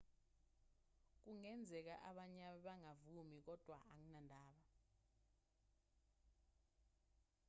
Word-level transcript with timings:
kungenzeka 1.21 1.95
abanye 2.09 2.45
bangavumi 2.65 3.37
kodwa 3.45 3.75
anginandaba 3.91 4.69